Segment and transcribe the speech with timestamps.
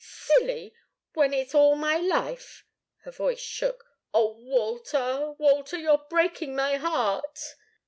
[0.03, 0.73] "Silly!
[1.13, 2.65] When it's all my life."
[3.03, 3.83] Her voice shook.
[4.15, 5.77] "Oh, Walter, Walter!
[5.77, 7.39] You're breaking my heart!"